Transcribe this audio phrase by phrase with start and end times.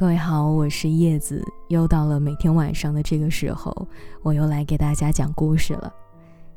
[0.00, 3.86] 各位好，我是叶子，又到了每天晚上的这个时候，
[4.22, 5.92] 我又来给大家讲故事了。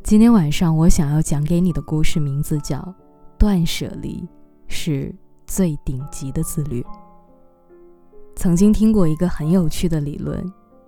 [0.02, 2.78] 今天晚上我想要讲给你的故事名字叫
[3.38, 4.26] 《断舍离
[4.70, 5.14] 是
[5.46, 6.82] 最顶级的自律》。
[8.34, 10.42] 曾经听过一个很有趣的理论，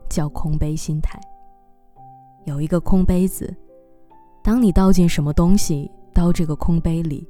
[0.07, 1.19] 叫空杯心态。
[2.45, 3.53] 有一个空杯子，
[4.41, 7.27] 当你倒进什么东西到这个空杯里，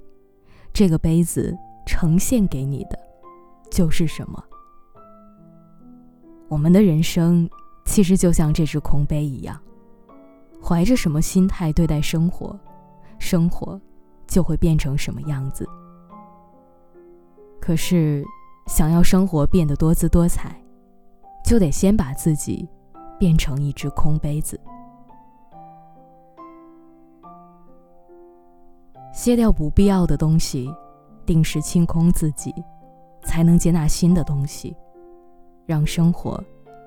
[0.72, 3.00] 这个杯子呈现给你的
[3.72, 4.40] 就是什么。
[6.48, 7.50] 我们的人生
[7.86, 9.60] 其实就像这只空杯一样，
[10.64, 12.58] 怀着什么心态对待生活，
[13.20, 13.80] 生活
[14.28, 15.68] 就会变成什么样子。
[17.60, 18.24] 可是，
[18.68, 20.56] 想要生活变得多姿多彩，
[21.44, 22.68] 就得先把自己
[23.18, 24.60] 变成一只空杯子，
[29.12, 30.72] 卸掉不必要的东西，
[31.26, 32.54] 定时清空自己，
[33.24, 34.76] 才能接纳新的东西。
[35.66, 36.44] 让生活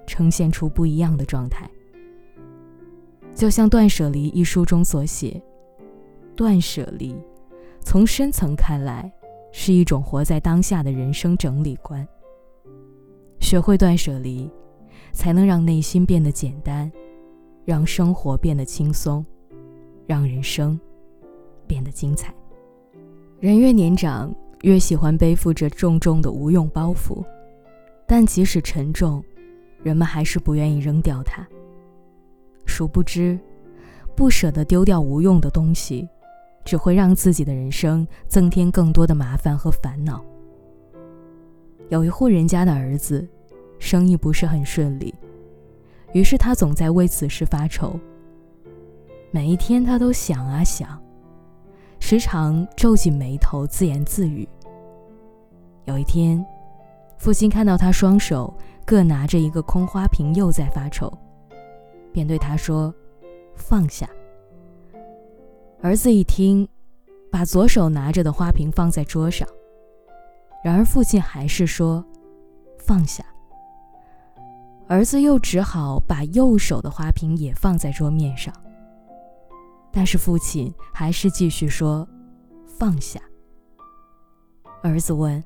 [0.06, 1.68] 呈现出不一样的状态，
[3.34, 5.40] 就像《断舍离》一书中所写
[6.34, 7.16] ：“断舍离，
[7.80, 9.12] 从深层看来，
[9.52, 12.06] 是一种活在当下的人生整理观。
[13.40, 14.50] 学会断舍离，
[15.12, 16.90] 才能让内心变得简单，
[17.64, 19.24] 让生活变得轻松，
[20.06, 20.78] 让人生
[21.66, 22.34] 变得精彩。
[23.40, 27.24] 人越年长，越喜欢背负着重重的无用包袱。”
[28.10, 29.22] 但即使沉重，
[29.82, 31.46] 人们还是不愿意扔掉它。
[32.64, 33.38] 殊不知，
[34.16, 36.08] 不舍得丢掉无用的东西，
[36.64, 40.24] 只会让自己的人生增添更多的麻烦和烦恼。
[41.90, 43.28] 有一户人家的儿子，
[43.78, 45.14] 生意不是很顺利，
[46.14, 48.00] 于是他总在为此事发愁。
[49.30, 50.98] 每一天，他都想啊想，
[52.00, 54.48] 时常皱紧眉头，自言自语。
[55.84, 56.42] 有一天。
[57.18, 58.56] 父亲看到他双手
[58.86, 61.12] 各拿着一个空花瓶，又在发愁，
[62.12, 62.94] 便对他说
[63.54, 64.08] ：“放下。”
[65.82, 66.66] 儿子一听，
[67.30, 69.46] 把左手拿着的花瓶放在桌上。
[70.64, 72.04] 然而父亲还是说
[72.78, 73.24] ：“放下。”
[74.88, 78.54] 儿子又只好把右手的花瓶也放在桌面上。
[79.92, 82.08] 但是父亲还是继续说
[82.64, 83.20] ：“放下。”
[84.82, 85.42] 儿子问。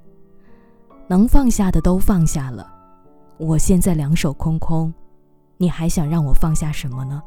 [1.12, 2.72] 能放下的都放下了，
[3.36, 4.90] 我现在两手空空，
[5.58, 7.22] 你还想让我放下什么呢？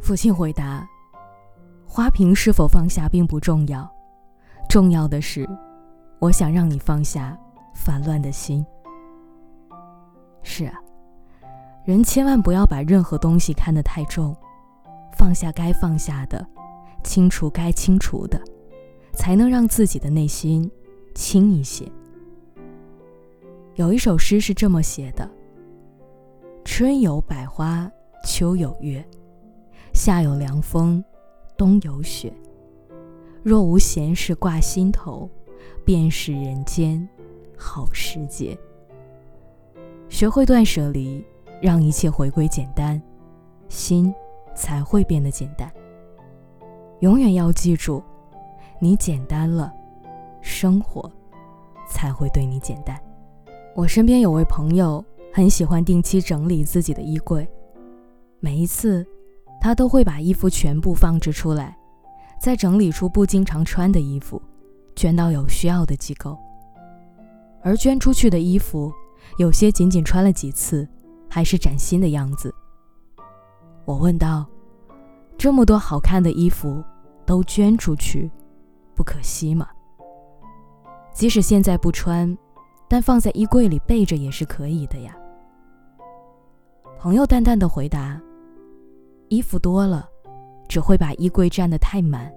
[0.00, 0.88] 父亲回答
[1.84, 3.90] ：“花瓶是否放下并不重要，
[4.68, 5.44] 重要的是，
[6.20, 7.36] 我想让你放下
[7.74, 8.64] 烦乱的心。”
[10.44, 10.78] 是啊，
[11.84, 14.32] 人千万不要把任何东西看得太重，
[15.16, 16.46] 放下该放下的，
[17.02, 18.40] 清除该清除的，
[19.14, 20.70] 才能让自己的内心
[21.12, 21.90] 轻一些。
[23.78, 25.30] 有一首诗是这么写的
[26.66, 27.88] ：“春有百花，
[28.24, 29.04] 秋有月，
[29.94, 31.02] 夏有凉风，
[31.56, 32.32] 冬有雪。
[33.40, 35.30] 若无闲事挂心头，
[35.84, 37.08] 便是人间
[37.56, 38.58] 好时节。”
[40.10, 41.24] 学会断舍离，
[41.62, 43.00] 让一切回归简单，
[43.68, 44.12] 心
[44.56, 45.72] 才会变得简单。
[46.98, 48.02] 永远要记住，
[48.80, 49.72] 你简单了，
[50.42, 51.08] 生活
[51.88, 53.00] 才会对你简单。
[53.78, 57.48] 我身边有位朋友很喜欢定期整理自己的衣柜，
[58.40, 59.06] 每一次，
[59.60, 61.78] 他都会把衣服全部放置出来，
[62.40, 64.42] 再整理出不经常穿的衣服，
[64.96, 66.36] 捐到有需要的机构。
[67.62, 68.92] 而捐出去的衣服，
[69.38, 70.84] 有些仅仅穿了几次，
[71.30, 72.52] 还是崭新的样子。
[73.84, 74.44] 我问道
[75.38, 76.82] ：“这么多好看的衣服
[77.24, 78.28] 都捐出去，
[78.96, 79.68] 不可惜吗？
[81.14, 82.36] 即使现在不穿。”
[82.88, 85.16] 但放在衣柜里备着也是可以的呀。
[86.98, 88.20] 朋友淡淡的回答
[89.28, 90.08] ：“衣服多了，
[90.68, 92.32] 只会把衣柜占得太满，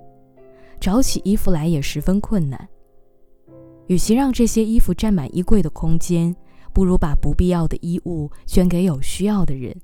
[0.80, 2.68] 找起衣服来也十分困难。
[3.88, 6.36] 与其让这些衣服占满衣柜的空间，
[6.74, 9.75] 不如把不必要的衣物捐给有需要的人。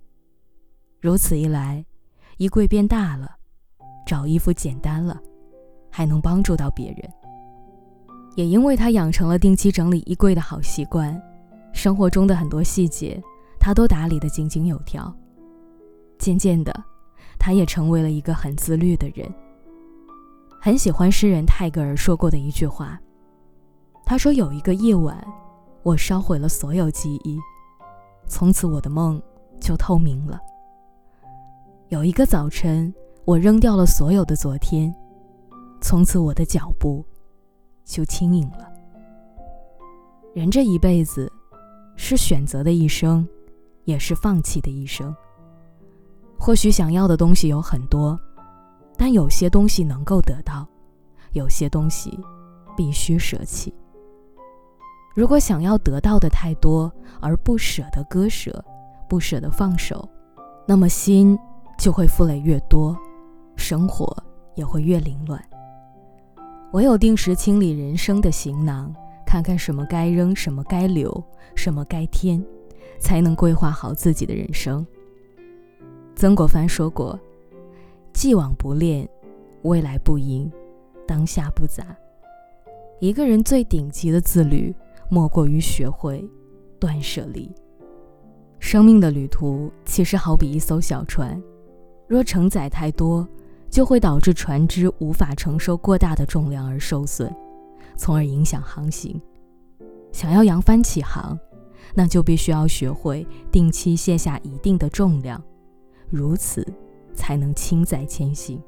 [1.01, 1.83] 如此一来，
[2.37, 3.35] 衣柜变大了，
[4.05, 5.19] 找衣服简单了，
[5.89, 7.11] 还能帮助到别人。”
[8.37, 11.19] 也因为他养成了定期整理衣柜的好习惯，
[11.73, 13.19] 生活中的很多细节
[13.59, 15.11] 他都打理得井井有条。
[16.19, 16.71] 渐渐的，
[17.39, 19.27] 他也成为了一个很自律的人。
[20.61, 23.01] 很喜欢诗人泰戈尔说过的一句话，
[24.05, 25.17] 他说：“有一个夜晚，
[25.81, 27.39] 我烧毁了所有记忆，
[28.27, 29.19] 从此我的梦
[29.59, 30.39] 就透明了。
[31.89, 32.93] 有一个早晨，
[33.25, 34.93] 我扔掉了所有的昨天，
[35.81, 37.03] 从此我的脚步。”
[37.87, 38.69] 就轻盈了。
[40.35, 41.31] 人这一辈子，
[41.95, 43.27] 是选择的一生，
[43.85, 45.15] 也是放弃的一生。
[46.37, 48.19] 或许想要的东西有很多，
[48.95, 50.67] 但有些东西能够得到，
[51.31, 52.19] 有些东西
[52.75, 53.73] 必须舍弃。
[55.15, 58.63] 如果想要得到的太多，而不舍得割舍，
[59.09, 60.07] 不舍得放手，
[60.67, 61.35] 那么心
[61.79, 62.95] 就会负累越多，
[63.55, 64.15] 生活
[64.53, 65.43] 也会越凌乱。
[66.73, 68.93] 唯有定时清理人生的行囊，
[69.25, 71.23] 看看什么该扔，什么该留，
[71.55, 72.43] 什么该添，
[72.99, 74.85] 才能规划好自己的人生。
[76.15, 77.19] 曾国藩说过
[78.13, 79.07] ：“既往不恋，
[79.63, 80.51] 未来不迎，
[81.07, 81.95] 当下不杂。”
[82.99, 84.75] 一个人最顶级的自律。
[85.09, 86.29] 莫过于学会
[86.81, 87.49] 断舍离。
[88.59, 91.41] 生命的旅途其实好比一艘小船，
[92.09, 93.25] 若承载太多，
[93.69, 97.33] 就会导致船只无法承受过大的重量而受损，
[97.95, 99.21] 从而影响航行。
[100.11, 101.37] 想要扬帆起航，
[101.93, 105.41] 那就必须要学会定期卸下一定的重量，
[106.09, 106.65] 如此
[107.13, 108.61] 才能轻载前行。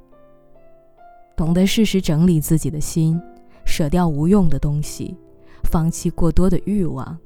[1.35, 3.19] 懂得适时整理自己的心，
[3.65, 5.17] 舍掉无用的东西。
[5.63, 7.17] 放弃过多的欲望，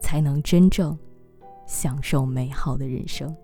[0.00, 0.96] 才能真正
[1.66, 3.34] 享受美好的人生。